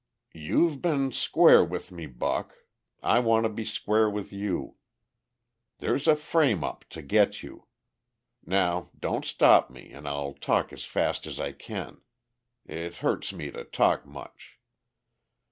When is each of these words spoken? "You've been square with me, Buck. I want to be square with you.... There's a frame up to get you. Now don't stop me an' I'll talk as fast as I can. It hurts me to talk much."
"You've 0.33 0.81
been 0.81 1.11
square 1.11 1.63
with 1.63 1.91
me, 1.91 2.07
Buck. 2.07 2.55
I 3.03 3.19
want 3.19 3.43
to 3.43 3.49
be 3.49 3.63
square 3.63 4.09
with 4.09 4.33
you.... 4.33 4.77
There's 5.77 6.07
a 6.07 6.15
frame 6.15 6.63
up 6.63 6.85
to 6.89 7.03
get 7.03 7.43
you. 7.43 7.67
Now 8.43 8.89
don't 8.99 9.25
stop 9.25 9.69
me 9.69 9.91
an' 9.91 10.07
I'll 10.07 10.33
talk 10.33 10.73
as 10.73 10.85
fast 10.85 11.27
as 11.27 11.39
I 11.39 11.51
can. 11.51 12.01
It 12.65 12.95
hurts 12.95 13.31
me 13.31 13.51
to 13.51 13.63
talk 13.63 14.03
much." 14.07 14.57